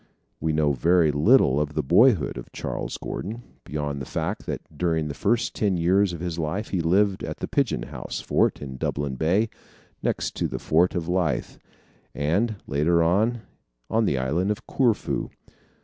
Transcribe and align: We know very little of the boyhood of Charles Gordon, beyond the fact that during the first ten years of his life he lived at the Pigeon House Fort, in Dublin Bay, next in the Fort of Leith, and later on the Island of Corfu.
We 0.39 0.51
know 0.51 0.71
very 0.73 1.11
little 1.11 1.61
of 1.61 1.75
the 1.75 1.83
boyhood 1.83 2.35
of 2.35 2.51
Charles 2.51 2.97
Gordon, 2.97 3.43
beyond 3.63 4.01
the 4.01 4.07
fact 4.07 4.47
that 4.47 4.61
during 4.75 5.07
the 5.07 5.13
first 5.13 5.53
ten 5.55 5.77
years 5.77 6.11
of 6.11 6.21
his 6.21 6.39
life 6.39 6.69
he 6.69 6.81
lived 6.81 7.23
at 7.23 7.37
the 7.37 7.47
Pigeon 7.47 7.83
House 7.83 8.19
Fort, 8.19 8.63
in 8.63 8.77
Dublin 8.77 9.13
Bay, 9.13 9.47
next 10.01 10.41
in 10.41 10.47
the 10.47 10.57
Fort 10.57 10.95
of 10.95 11.07
Leith, 11.07 11.59
and 12.15 12.55
later 12.65 13.03
on 13.03 13.41
the 13.91 14.17
Island 14.17 14.49
of 14.49 14.65
Corfu. 14.65 15.29